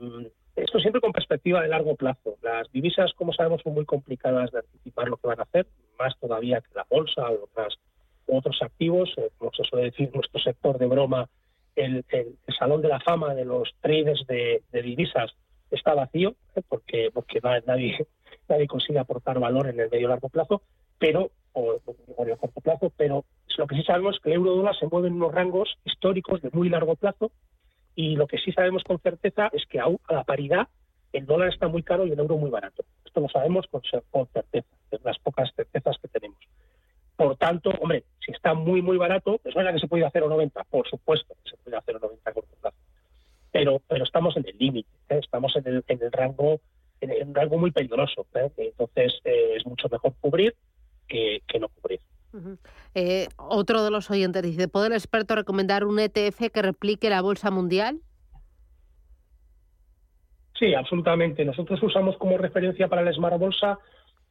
esto 0.55 0.79
siempre 0.79 1.01
con 1.01 1.11
perspectiva 1.11 1.61
de 1.61 1.67
largo 1.67 1.95
plazo. 1.95 2.37
Las 2.41 2.71
divisas, 2.71 3.13
como 3.13 3.33
sabemos, 3.33 3.61
son 3.61 3.73
muy 3.73 3.85
complicadas 3.85 4.51
de 4.51 4.59
anticipar 4.59 5.09
lo 5.09 5.17
que 5.17 5.27
van 5.27 5.39
a 5.39 5.43
hacer, 5.43 5.67
más 5.99 6.17
todavía 6.19 6.61
que 6.61 6.73
la 6.73 6.85
bolsa 6.89 7.29
o 7.29 7.43
otras, 7.43 7.75
otros 8.27 8.61
activos. 8.61 9.13
Eh, 9.17 9.29
como 9.37 9.51
se 9.53 9.63
suele 9.63 9.91
decir, 9.91 10.11
nuestro 10.13 10.39
sector 10.39 10.77
de 10.77 10.85
broma 10.87 11.29
el, 11.75 12.05
salón 12.57 12.81
de 12.81 12.87
la 12.87 12.99
fama 12.99 13.35
de 13.35 13.45
los 13.45 13.73
traders 13.81 14.25
de, 14.27 14.63
divisas 14.71 15.31
está 15.71 15.93
vacío, 15.93 16.35
¿eh? 16.55 16.61
porque, 16.67 17.09
porque 17.13 17.39
nadie, 17.65 18.07
nadie 18.49 18.67
consigue 18.67 18.99
aportar 18.99 19.39
valor 19.39 19.67
en 19.67 19.79
el 19.79 19.89
medio 19.89 20.07
largo 20.07 20.29
plazo, 20.29 20.61
pero 20.97 21.31
o, 21.53 21.79
en 22.19 22.29
el 22.29 22.37
corto 22.37 22.61
plazo, 22.61 22.91
pero 22.95 23.25
lo 23.57 23.67
que 23.67 23.75
sí 23.75 23.83
sabemos 23.83 24.15
es 24.15 24.21
que 24.21 24.29
el 24.29 24.35
euro 24.35 24.55
dólar 24.55 24.75
se 24.77 24.87
mueve 24.87 25.07
en 25.07 25.15
unos 25.15 25.33
rangos 25.33 25.77
históricos 25.85 26.41
de 26.41 26.49
muy 26.51 26.69
largo 26.69 26.95
plazo 26.95 27.31
y 27.95 28.15
lo 28.15 28.27
que 28.27 28.37
sí 28.37 28.51
sabemos 28.51 28.83
con 28.83 28.99
certeza 28.99 29.49
es 29.53 29.65
que 29.65 29.79
a, 29.79 29.87
la 30.09 30.23
paridad 30.23 30.67
el 31.13 31.25
dólar 31.25 31.49
está 31.49 31.67
muy 31.67 31.81
caro 31.81 32.05
y 32.05 32.11
el 32.11 32.19
euro 32.19 32.37
muy 32.37 32.49
barato. 32.49 32.83
Esto 33.05 33.21
lo 33.21 33.29
sabemos 33.29 33.65
con, 33.67 33.81
certeza, 34.27 34.67
es 34.91 35.03
las 35.03 35.17
pocas 35.19 35.49
certezas 35.55 35.97
que 36.01 36.09
tenemos. 36.09 36.39
Por 37.15 37.37
tanto, 37.37 37.69
hombre, 37.79 38.03
si 38.25 38.33
está 38.33 38.53
muy, 38.53 38.81
muy 38.81 38.97
barato, 38.97 39.39
es 39.45 39.53
verdad 39.53 39.73
que 39.73 39.79
se 39.79 39.87
puede 39.87 40.05
hacer 40.05 40.23
a 40.23 40.27
90, 40.27 40.63
por 40.65 40.87
supuesto 40.89 41.33
que 41.43 41.51
se 41.51 41.57
puede 41.57 41.77
hacer 41.77 41.95
a 41.95 41.99
90 41.99 42.29
a 42.29 42.33
corto 42.33 42.55
plazo. 42.59 42.77
Pero, 43.51 43.81
pero 43.87 44.03
estamos 44.03 44.35
en 44.35 44.45
el 44.45 44.57
límite, 44.57 44.89
¿eh? 45.07 45.19
estamos 45.23 45.55
en 45.55 45.65
el, 45.67 45.83
en 45.87 46.03
el 46.03 46.11
rango 46.11 46.59
en 47.01 47.27
un 47.29 47.35
rango 47.35 47.57
muy 47.57 47.71
peligroso. 47.71 48.25
¿eh? 48.35 48.51
Entonces, 48.57 49.13
eh, 49.23 49.53
es 49.57 49.65
mucho 49.65 49.87
mejor 49.89 50.13
cubrir 50.19 50.55
que, 51.07 51.41
no 51.59 51.69
cubrir. 51.69 51.99
Otro 53.37 53.83
de 53.83 53.91
los 53.91 54.09
oyentes 54.11 54.43
dice, 54.43 54.67
¿puede 54.67 54.87
el 54.87 54.93
experto 54.93 55.35
recomendar 55.35 55.85
un 55.85 55.99
ETF 55.99 56.51
que 56.51 56.61
replique 56.61 57.09
la 57.09 57.21
bolsa 57.21 57.51
mundial? 57.51 57.99
Sí, 60.57 60.73
absolutamente. 60.73 61.43
Nosotros 61.43 61.81
usamos 61.83 62.17
como 62.17 62.37
referencia 62.37 62.87
para 62.87 63.01
la 63.01 63.11
Smart 63.13 63.37
Bolsa 63.37 63.77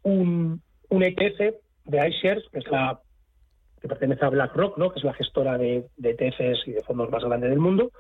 un, 0.03 0.63
un 0.89 1.03
ETF 1.03 1.55
de 1.85 2.09
iShares, 2.09 2.45
que 2.51 2.59
es 2.59 2.67
la 2.69 3.01
que 3.81 3.89
pertenece 3.89 4.25
a 4.25 4.31
BlackRock, 4.31 4.79
¿no? 4.79 4.91
que 4.91 4.99
es 4.99 5.05
la 5.05 5.13
gestora 5.13 5.59
de, 5.59 5.85
ETFs 6.03 6.67
y 6.67 6.73
de 6.73 6.83
fondos 6.83 7.11
más 7.11 7.23
grande 7.23 7.51
del 7.51 7.59
mundo, 7.59 7.91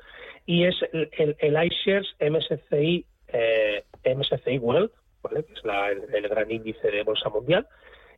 y 0.47 0.65
es 0.65 0.77
el, 0.93 1.37
iShares 1.41 2.09
MSCI, 2.21 3.05
eh, 3.29 3.85
MSCI 4.03 4.59
World, 4.59 4.91
¿vale? 5.23 5.45
que 5.45 5.53
es 5.53 5.61
el, 6.15 6.29
gran 6.29 6.51
índice 6.51 6.91
de 6.91 7.03
bolsa 7.03 7.29
mundial, 7.29 7.67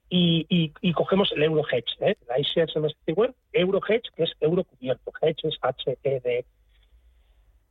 y, 0.09 0.93
cogemos 0.93 1.31
el 1.33 1.43
Euro 1.43 1.63
Hedge, 1.71 1.97
¿eh? 2.01 2.17
el 2.29 2.41
iShares 2.41 2.77
MSCI 2.77 3.13
World, 3.13 3.35
Euro 3.53 3.81
Hedge, 3.87 4.11
que 4.15 4.25
es 4.25 4.33
euro 4.41 4.65
cubierto, 4.65 5.13
Hedge 5.21 5.49
es 5.49 5.59
H-E-D, 5.61 6.45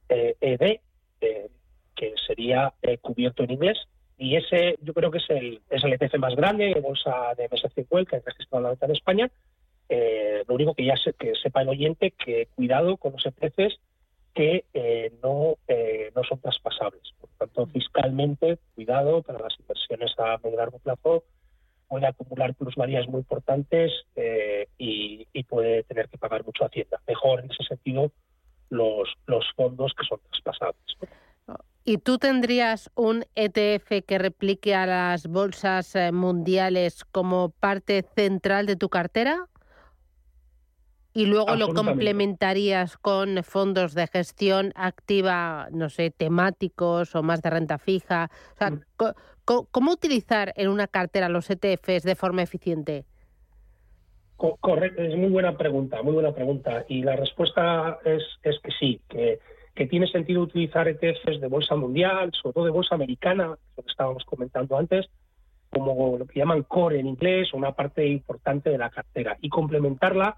e 0.09 0.35
-E 0.39 0.79
eh, 1.21 1.49
que 1.95 2.13
sería 2.27 2.73
eh, 2.81 2.97
cubierto 2.97 3.43
en 3.43 3.51
inglés, 3.51 3.77
y 4.17 4.35
ese 4.35 4.77
yo 4.81 4.93
creo 4.93 5.11
que 5.11 5.17
es 5.17 5.29
el, 5.29 5.61
es 5.69 5.83
el 5.83 5.93
ETF 5.93 6.17
más 6.19 6.35
grande 6.35 6.73
de 6.73 6.79
bolsa 6.79 7.33
de 7.37 7.49
MSC 7.49 7.85
World 7.89 8.07
que 8.07 8.15
ha 8.17 8.21
registrado 8.25 8.63
la 8.63 8.69
venta 8.69 8.85
en 8.85 8.91
España. 8.93 9.31
Eh, 9.89 10.43
lo 10.47 10.55
único 10.55 10.73
que 10.73 10.85
ya 10.85 10.95
que 11.19 11.33
sepa 11.35 11.61
el 11.61 11.69
oyente 11.69 12.11
que 12.11 12.47
cuidado 12.55 12.97
con 12.97 13.11
los 13.11 13.25
ETFs 13.25 13.79
que 14.33 14.65
eh, 14.73 15.13
no, 15.21 15.55
eh, 15.67 16.11
no 16.15 16.23
son 16.23 16.39
traspasables. 16.39 17.13
Por 17.19 17.29
tanto, 17.37 17.67
fiscalmente, 17.67 18.57
cuidado 18.73 19.21
para 19.21 19.39
las 19.39 19.57
inversiones 19.59 20.13
a 20.17 20.37
medio 20.43 20.57
largo 20.57 20.79
plazo, 20.79 21.23
puede 21.87 22.07
acumular 22.07 22.53
plusvalías 22.55 23.07
muy 23.07 23.19
importantes 23.19 23.91
y, 24.77 25.27
y, 25.31 25.43
puede 25.43 25.83
tener 25.83 26.09
que 26.09 26.17
pagar 26.17 26.45
mucho 26.45 26.65
Hacienda. 26.65 27.01
Mejor 27.07 27.41
en 27.41 27.51
ese 27.51 27.63
sentido 27.63 28.11
los, 28.69 29.09
los 29.27 29.45
fondos 29.55 29.93
que 29.97 30.05
son 30.05 30.19
traspasables. 30.29 30.97
¿Y 31.87 31.99
tú 31.99 32.17
tendrías 32.17 32.89
un 32.95 33.25
ETF 33.35 34.03
que 34.07 34.17
replique 34.17 34.73
a 34.73 34.87
las 34.87 35.27
bolsas 35.27 35.95
eh, 35.95 36.11
mundiales 36.11 37.05
como 37.05 37.49
parte 37.49 38.03
central 38.15 38.65
de 38.65 38.75
tu 38.75 38.89
cartera? 38.89 39.47
Y 41.13 41.27
luego 41.27 41.55
lo 41.55 41.73
complementarías 41.73 42.97
con 42.97 43.41
fondos 43.43 43.93
de 43.93 44.07
gestión 44.07 44.73
activa, 44.75 45.69
no 45.71 45.89
sé, 45.89 46.09
temáticos 46.09 47.15
o 47.15 47.23
más 47.23 47.41
de 47.41 47.51
renta 47.51 47.77
fija. 47.77 48.29
O 48.55 48.57
sea, 48.57 49.13
mm. 49.47 49.67
¿cómo 49.71 49.91
utilizar 49.91 50.53
en 50.55 50.69
una 50.69 50.87
cartera 50.87 51.29
los 51.29 51.49
ETFs 51.49 52.03
de 52.03 52.15
forma 52.15 52.41
eficiente? 52.41 53.05
Correcto, 54.37 55.01
es 55.01 55.15
muy 55.15 55.29
buena 55.29 55.57
pregunta, 55.57 56.01
muy 56.03 56.13
buena 56.13 56.33
pregunta. 56.33 56.85
Y 56.89 57.03
la 57.03 57.15
respuesta 57.15 57.99
es, 58.03 58.21
es 58.43 58.59
que 58.59 58.71
sí, 58.79 59.01
que 59.07 59.39
que 59.75 59.87
tiene 59.87 60.07
sentido 60.07 60.41
utilizar 60.41 60.87
ETFs 60.87 61.41
de 61.41 61.47
bolsa 61.47 61.75
mundial, 61.75 62.31
sobre 62.41 62.53
todo 62.53 62.65
de 62.65 62.71
bolsa 62.71 62.95
americana, 62.95 63.57
lo 63.75 63.83
que 63.83 63.91
estábamos 63.91 64.23
comentando 64.23 64.77
antes, 64.77 65.07
como 65.69 66.17
lo 66.17 66.25
que 66.25 66.39
llaman 66.39 66.63
core 66.63 66.99
en 66.99 67.07
inglés, 67.07 67.53
una 67.53 67.73
parte 67.73 68.07
importante 68.07 68.69
de 68.69 68.77
la 68.77 68.89
cartera, 68.89 69.37
y 69.41 69.49
complementarla 69.49 70.37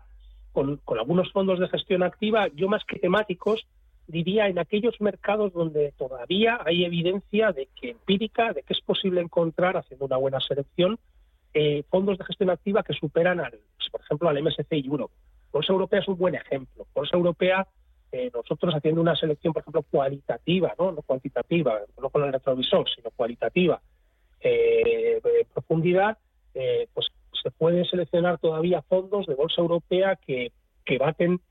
con, 0.51 0.81
algunos 0.99 1.31
fondos 1.31 1.59
de 1.59 1.69
gestión 1.69 2.01
activa, 2.01 2.47
yo 2.55 2.67
más 2.67 2.83
que 2.83 2.97
temáticos, 2.97 3.67
diría 4.07 4.47
en 4.47 4.59
aquellos 4.59 4.99
mercados 5.01 5.53
donde 5.53 5.91
todavía 5.97 6.59
hay 6.65 6.85
evidencia 6.85 7.51
de 7.51 7.67
que 7.79 7.91
empírica, 7.91 8.53
de 8.53 8.63
que 8.63 8.73
es 8.73 8.81
posible 8.81 9.21
encontrar, 9.21 9.77
haciendo 9.77 10.05
una 10.05 10.17
buena 10.17 10.39
selección, 10.39 10.97
eh, 11.53 11.83
fondos 11.89 12.17
de 12.17 12.25
gestión 12.25 12.49
activa 12.49 12.83
que 12.83 12.93
superan, 12.93 13.39
al, 13.39 13.51
pues, 13.51 13.89
por 13.91 14.01
ejemplo, 14.01 14.29
al 14.29 14.41
MSCI 14.41 14.85
Europe. 14.85 15.13
Bolsa 15.51 15.73
Europea 15.73 15.99
es 15.99 16.07
un 16.07 16.17
buen 16.17 16.35
ejemplo. 16.35 16.85
Bolsa 16.93 17.17
Europea 17.17 17.67
eh, 18.11 18.31
nosotros 18.33 18.73
haciendo 18.73 19.01
una 19.01 19.15
selección, 19.15 19.53
por 19.53 19.61
ejemplo, 19.61 19.83
cualitativa, 19.83 20.73
no, 20.79 20.91
no 20.93 21.01
cuantitativa, 21.01 21.81
no 22.01 22.09
con 22.09 22.23
el 22.23 22.31
retrovisor, 22.31 22.89
sino 22.89 23.11
cualitativa, 23.11 23.81
eh, 24.39 25.21
profundidad, 25.53 26.17
eh, 26.53 26.87
pues 26.93 27.07
se 27.43 27.51
pueden 27.51 27.83
seleccionar 27.85 28.37
todavía 28.37 28.81
fondos 28.83 29.25
de 29.25 29.35
bolsa 29.35 29.61
europea 29.61 30.15
que, 30.15 30.53
que 30.85 30.97
baten 30.97 31.41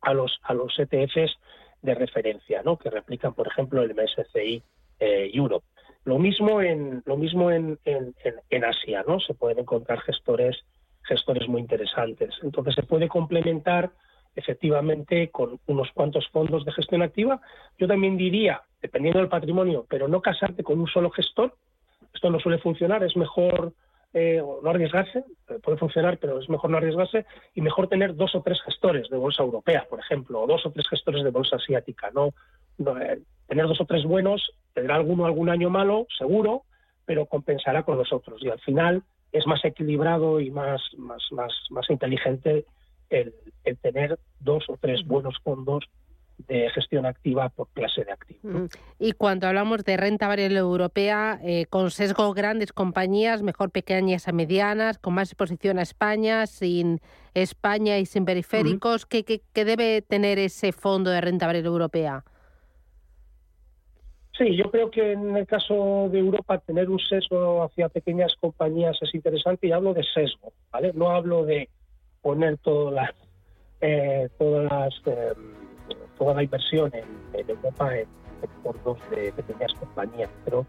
a 0.00 0.14
los 0.14 0.38
a 0.42 0.54
los 0.54 0.78
ETFs 0.78 1.36
de 1.82 1.94
referencia, 1.94 2.62
¿no? 2.64 2.76
que 2.76 2.90
replican, 2.90 3.34
por 3.34 3.46
ejemplo, 3.46 3.82
el 3.82 3.94
MSCI 3.94 4.62
Europe. 4.98 5.66
Lo 6.04 6.18
mismo 6.18 6.62
en 6.62 7.02
lo 7.04 7.16
mismo 7.16 7.50
en, 7.50 7.78
en, 7.84 8.14
en, 8.50 8.64
Asia, 8.64 9.04
¿no? 9.06 9.18
Se 9.18 9.34
pueden 9.34 9.58
encontrar 9.58 10.00
gestores 10.00 10.56
gestores 11.02 11.48
muy 11.48 11.60
interesantes. 11.60 12.34
Entonces 12.42 12.74
se 12.74 12.82
puede 12.82 13.08
complementar 13.08 13.90
efectivamente 14.34 15.30
con 15.30 15.58
unos 15.66 15.90
cuantos 15.92 16.28
fondos 16.28 16.64
de 16.64 16.72
gestión 16.72 17.02
activa. 17.02 17.40
Yo 17.78 17.88
también 17.88 18.16
diría, 18.16 18.62
dependiendo 18.80 19.18
del 19.18 19.28
patrimonio, 19.28 19.86
pero 19.88 20.08
no 20.08 20.20
casarte 20.20 20.62
con 20.62 20.78
un 20.78 20.86
solo 20.86 21.10
gestor. 21.10 21.56
Esto 22.14 22.30
no 22.30 22.38
suele 22.38 22.58
funcionar, 22.58 23.02
es 23.02 23.16
mejor 23.16 23.72
eh, 24.18 24.42
no 24.62 24.70
arriesgarse, 24.70 25.24
puede 25.62 25.76
funcionar, 25.76 26.16
pero 26.16 26.40
es 26.40 26.48
mejor 26.48 26.70
no 26.70 26.78
arriesgarse 26.78 27.26
y 27.54 27.60
mejor 27.60 27.86
tener 27.86 28.16
dos 28.16 28.34
o 28.34 28.40
tres 28.40 28.58
gestores 28.62 29.10
de 29.10 29.18
bolsa 29.18 29.42
europea, 29.42 29.86
por 29.90 30.00
ejemplo, 30.00 30.40
o 30.40 30.46
dos 30.46 30.64
o 30.64 30.70
tres 30.70 30.88
gestores 30.88 31.22
de 31.22 31.28
bolsa 31.28 31.56
asiática. 31.56 32.10
No, 32.14 32.32
eh, 32.98 33.20
tener 33.46 33.66
dos 33.66 33.78
o 33.78 33.84
tres 33.84 34.04
buenos, 34.04 34.54
tendrá 34.72 34.94
alguno 34.94 35.26
algún 35.26 35.50
año 35.50 35.68
malo, 35.68 36.06
seguro, 36.16 36.62
pero 37.04 37.26
compensará 37.26 37.82
con 37.82 37.98
los 37.98 38.10
otros. 38.10 38.42
Y 38.42 38.48
al 38.48 38.58
final 38.60 39.02
es 39.32 39.46
más 39.46 39.62
equilibrado 39.66 40.40
y 40.40 40.50
más, 40.50 40.80
más, 40.96 41.22
más, 41.30 41.52
más 41.68 41.90
inteligente 41.90 42.64
el, 43.10 43.34
el 43.64 43.76
tener 43.76 44.18
dos 44.40 44.64
o 44.70 44.78
tres 44.80 45.06
buenos 45.06 45.36
fondos 45.44 45.84
de 46.38 46.70
gestión 46.70 47.06
activa 47.06 47.48
por 47.48 47.68
clase 47.68 48.04
de 48.04 48.12
activo. 48.12 48.40
Mm. 48.42 48.68
Y 48.98 49.12
cuando 49.12 49.46
hablamos 49.46 49.84
de 49.84 49.96
renta 49.96 50.28
variable 50.28 50.58
europea, 50.58 51.38
eh, 51.42 51.66
con 51.66 51.90
sesgo 51.90 52.32
grandes 52.34 52.72
compañías, 52.72 53.42
mejor 53.42 53.70
pequeñas 53.70 54.28
a 54.28 54.32
medianas, 54.32 54.98
con 54.98 55.14
más 55.14 55.30
exposición 55.30 55.78
a 55.78 55.82
España, 55.82 56.46
sin 56.46 57.00
España 57.34 57.98
y 57.98 58.06
sin 58.06 58.24
periféricos, 58.24 59.06
¿qué, 59.06 59.24
debe 59.54 60.02
tener 60.02 60.38
ese 60.38 60.72
fondo 60.72 61.10
de 61.10 61.20
renta 61.20 61.46
variable 61.46 61.68
europea? 61.68 62.24
Sí, 64.38 64.54
yo 64.54 64.70
creo 64.70 64.90
que 64.90 65.12
en 65.12 65.34
el 65.34 65.46
caso 65.46 66.08
de 66.10 66.18
Europa 66.18 66.58
tener 66.58 66.90
un 66.90 66.98
sesgo 66.98 67.62
hacia 67.64 67.88
pequeñas 67.88 68.34
compañías 68.38 68.96
es 69.00 69.14
interesante 69.14 69.66
y 69.66 69.72
hablo 69.72 69.94
de 69.94 70.04
sesgo, 70.04 70.52
¿vale? 70.70 70.92
No 70.94 71.10
hablo 71.10 71.44
de 71.46 71.70
poner 72.20 72.58
todas 72.58 72.92
las, 72.92 73.10
eh, 73.80 74.28
todas 74.38 74.70
las 74.70 74.94
em, 75.06 75.65
toda 76.18 76.34
la 76.34 76.42
inversión 76.42 76.92
en, 76.94 77.48
Europa 77.48 77.96
en, 77.96 78.06
fondos 78.62 78.98
de 79.10 79.32
pequeñas 79.32 79.72
compañías. 79.74 80.30
Pero 80.44 80.66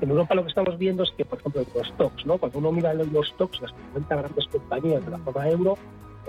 en 0.00 0.10
Europa 0.10 0.34
lo 0.34 0.42
que 0.42 0.48
estamos 0.48 0.78
viendo 0.78 1.02
es 1.02 1.10
que, 1.12 1.24
por 1.24 1.38
ejemplo, 1.38 1.64
los 1.74 1.88
stocks, 1.88 2.26
¿no? 2.26 2.38
cuando 2.38 2.58
uno 2.58 2.72
mira 2.72 2.94
los 2.94 3.28
stocks, 3.28 3.60
las 3.60 3.72
50 3.92 4.16
grandes 4.16 4.46
compañías 4.46 5.04
de 5.04 5.10
la 5.10 5.18
zona 5.18 5.48
euro, 5.48 5.78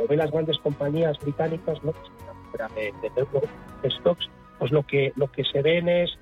o 0.02 0.08
ve 0.08 0.18
las 0.18 0.32
grandes 0.32 0.58
compañías 0.60 1.18
británicas, 1.20 1.82
¿no? 1.84 1.94
de, 2.76 2.94
de 3.02 3.12
euro 3.16 3.42
stocks, 4.00 4.30
pues 4.58 4.72
lo 4.72 4.84
que, 4.84 5.14
lo 5.16 5.32
que 5.32 5.44
se 5.46 5.62
ven 5.62 5.88
es, 5.88 6.18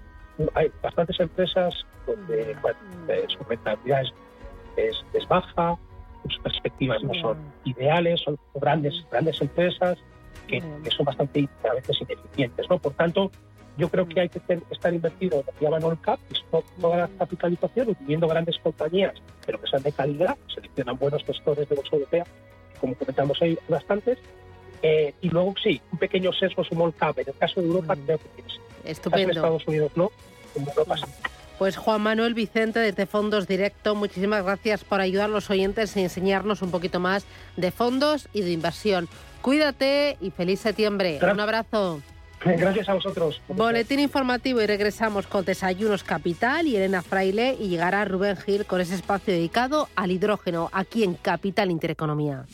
hay 0.54 0.72
bastantes 0.82 1.20
empresas 1.20 1.74
donde 2.06 2.51
eh, 2.51 3.25
su 3.27 3.44
rentabilidad 3.44 4.04
es, 4.77 5.04
es, 5.13 5.27
baja, 5.27 5.77
sus 6.24 6.39
perspectivas 6.39 7.04
no 7.04 7.13
son 7.16 7.38
ideales, 7.63 8.22
son 8.22 8.38
grandes, 8.56 8.94
grandes 9.12 9.42
empresas, 9.42 9.98
que, 10.48 10.62
son 10.96 11.06
bastante 11.06 11.48
a 11.70 11.74
veces 11.74 12.01
ineficientes. 12.01 12.70
¿no? 12.70 12.80
Por 12.80 12.94
tanto, 12.94 13.32
yo 13.77 13.89
creo 13.89 14.08
que 14.08 14.22
hay 14.22 14.30
que 14.30 14.42
estar 14.72 14.94
invertido 14.94 15.39
en 15.39 15.46
lo 15.46 15.51
que 15.54 15.66
llaman 15.66 15.84
all 15.84 16.01
cap, 16.01 16.20
toda 16.82 16.98
la 16.98 17.08
capitalización, 17.20 17.89
incluyendo 17.89 18.27
grandes 18.27 18.58
compañías, 18.60 19.13
pero 19.46 19.62
que 19.62 19.68
sean 19.68 19.84
de 19.84 19.92
calidad, 19.92 20.38
seleccionan 20.54 20.98
buenos 20.98 21.24
gestores 21.24 21.70
de 21.70 21.75
bolsa 21.75 21.96
europea, 21.96 22.24
como 22.80 22.96
comentamos 22.96 23.39
ahí 23.42 23.58
bastantes, 23.70 24.18
eh, 24.82 25.13
y 25.22 25.30
luego 25.30 25.54
sí, 25.62 25.82
un 25.92 26.00
pequeño 26.00 26.32
sesgo 26.34 26.63
small 26.63 26.94
cap. 26.96 27.18
En 27.20 27.27
el 27.27 27.36
caso 27.36 27.62
de 27.62 27.68
Europa, 27.68 27.96
creo 27.96 28.18
que 28.18 28.30
tienes. 28.30 28.60
Estupendo. 28.84 29.32
En 29.32 29.38
Estados 29.38 29.68
Unidos 29.68 29.92
no, 29.96 30.12
en 30.56 30.68
Europa 30.68 30.98
sí. 30.98 31.04
Pues 31.58 31.75
Juan 31.75 32.01
Manuel 32.01 32.36
Vicente 32.36 32.80
desde 32.80 33.08
Fondos 33.08 33.48
Directo, 33.48 33.96
muchísimas 33.96 34.44
gracias 34.44 34.84
por 34.84 35.01
ayudar 35.01 35.25
a 35.25 35.34
los 35.34 35.50
oyentes 35.50 35.98
y 35.98 36.01
enseñarnos 36.01 36.62
un 36.62 36.70
poquito 36.70 37.00
más 37.00 37.25
de 37.56 37.72
fondos 37.72 38.30
y 38.32 38.42
de 38.42 38.51
inversión. 38.51 39.10
Cuídate 39.41 40.17
y 40.22 40.32
feliz 40.32 40.60
septiembre. 40.60 41.20
Un 41.22 41.39
abrazo. 41.39 42.01
Gracias 42.46 42.88
a 42.89 42.94
vosotros. 42.94 43.41
Boletín 43.48 44.00
informativo 44.00 44.62
y 44.62 44.67
regresamos 44.67 45.27
con 45.27 45.44
Desayunos 45.46 46.03
Capital 46.03 46.67
y 46.67 46.75
Elena 46.75 47.01
Fraile 47.01 47.56
y 47.60 47.67
llegará 47.70 48.06
Rubén 48.06 48.38
Gil 48.38 48.65
con 48.65 48.82
ese 48.82 48.96
espacio 48.96 49.34
dedicado 49.34 49.89
al 49.96 50.12
hidrógeno 50.12 50.70
aquí 50.72 51.03
en 51.03 51.15
Capital 51.15 51.72
Intereconomía. 51.72 52.46